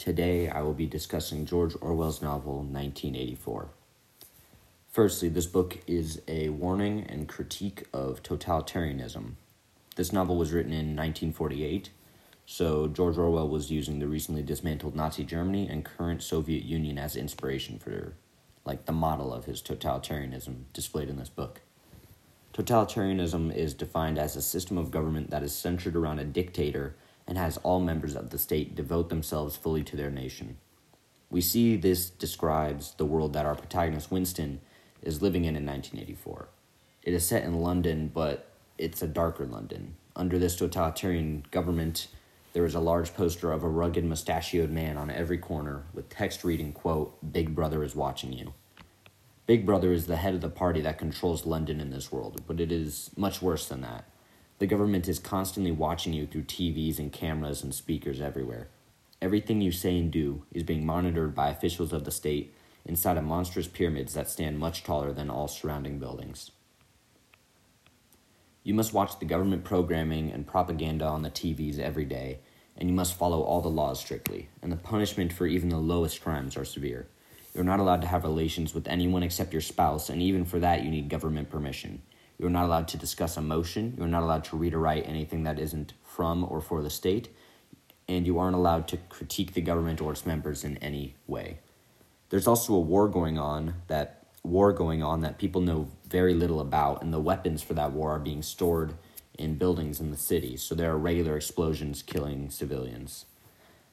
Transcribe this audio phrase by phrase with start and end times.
[0.00, 3.68] Today I will be discussing George Orwell's novel 1984.
[4.88, 9.32] Firstly, this book is a warning and critique of totalitarianism.
[9.96, 11.90] This novel was written in 1948,
[12.46, 17.14] so George Orwell was using the recently dismantled Nazi Germany and current Soviet Union as
[17.14, 18.14] inspiration for
[18.64, 21.60] like the model of his totalitarianism displayed in this book.
[22.54, 26.96] Totalitarianism is defined as a system of government that is centered around a dictator
[27.26, 30.56] and has all members of the state devote themselves fully to their nation.
[31.30, 34.60] We see this describes the world that our protagonist Winston
[35.02, 36.48] is living in in 1984.
[37.02, 39.96] It is set in London, but it's a darker London.
[40.16, 42.08] Under this totalitarian government,
[42.52, 46.42] there is a large poster of a rugged mustachioed man on every corner with text
[46.42, 48.52] reading, quote, Big Brother is watching you.
[49.46, 52.60] Big Brother is the head of the party that controls London in this world, but
[52.60, 54.04] it is much worse than that.
[54.60, 58.68] The government is constantly watching you through TVs and cameras and speakers everywhere.
[59.22, 63.24] Everything you say and do is being monitored by officials of the state inside of
[63.24, 66.50] monstrous pyramids that stand much taller than all surrounding buildings.
[68.62, 72.40] You must watch the government programming and propaganda on the TVs every day,
[72.76, 76.22] and you must follow all the laws strictly, and the punishment for even the lowest
[76.22, 77.08] crimes are severe.
[77.54, 80.84] You're not allowed to have relations with anyone except your spouse, and even for that,
[80.84, 82.02] you need government permission.
[82.40, 83.94] You're not allowed to discuss emotion.
[83.98, 87.28] You're not allowed to read or write anything that isn't from or for the state.
[88.08, 91.58] And you aren't allowed to critique the government or its members in any way.
[92.30, 96.60] There's also a war going on that war going on that people know very little
[96.60, 98.94] about, and the weapons for that war are being stored
[99.38, 103.26] in buildings in the city, so there are regular explosions killing civilians.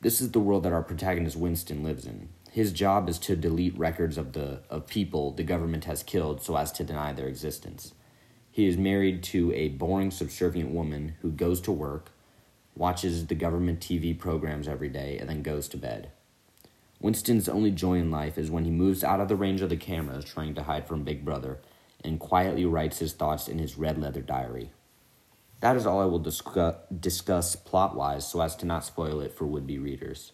[0.00, 2.30] This is the world that our protagonist Winston lives in.
[2.50, 6.56] His job is to delete records of the of people the government has killed so
[6.56, 7.92] as to deny their existence.
[8.50, 12.10] He is married to a boring, subservient woman who goes to work,
[12.74, 16.10] watches the government TV programs every day, and then goes to bed.
[17.00, 19.76] Winston's only joy in life is when he moves out of the range of the
[19.76, 21.58] cameras trying to hide from Big Brother
[22.04, 24.70] and quietly writes his thoughts in his red leather diary.
[25.60, 29.32] That is all I will discuss, discuss plot wise so as to not spoil it
[29.36, 30.32] for would be readers.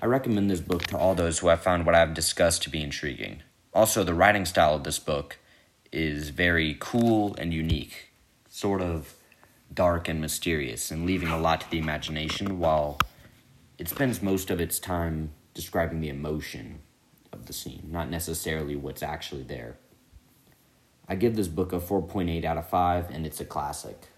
[0.00, 2.70] I recommend this book to all those who have found what I have discussed to
[2.70, 3.42] be intriguing.
[3.74, 5.38] Also, the writing style of this book
[5.92, 8.12] is very cool and unique,
[8.48, 9.14] sort of
[9.72, 12.98] dark and mysterious, and leaving a lot to the imagination while
[13.78, 16.80] it spends most of its time describing the emotion
[17.32, 19.76] of the scene, not necessarily what's actually there.
[21.08, 24.08] I give this book a 4.8 out of 5, and it's a classic.